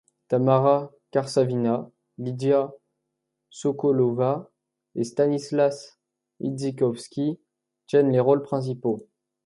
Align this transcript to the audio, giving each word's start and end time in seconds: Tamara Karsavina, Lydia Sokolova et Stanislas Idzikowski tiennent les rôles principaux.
Tamara 0.29 0.89
Karsavina, 1.11 1.91
Lydia 2.17 2.71
Sokolova 3.51 4.49
et 4.95 5.03
Stanislas 5.03 5.99
Idzikowski 6.39 7.39
tiennent 7.85 8.11
les 8.11 8.19
rôles 8.19 8.41
principaux. 8.41 9.07